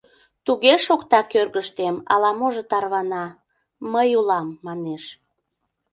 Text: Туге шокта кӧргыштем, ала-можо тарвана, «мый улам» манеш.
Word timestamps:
Туге 0.45 0.73
шокта 0.85 1.19
кӧргыштем, 1.31 1.95
ала-можо 2.13 2.63
тарвана, 2.71 3.25
«мый 3.91 4.09
улам» 4.19 4.47
манеш. 4.65 5.03